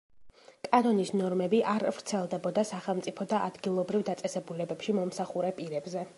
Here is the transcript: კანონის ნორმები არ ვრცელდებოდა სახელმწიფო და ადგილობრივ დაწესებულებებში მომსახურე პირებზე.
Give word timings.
კანონის 0.67 1.11
ნორმები 1.19 1.59
არ 1.75 1.85
ვრცელდებოდა 1.97 2.65
სახელმწიფო 2.71 3.29
და 3.35 3.43
ადგილობრივ 3.51 4.09
დაწესებულებებში 4.13 4.99
მომსახურე 5.03 5.55
პირებზე. 5.61 6.07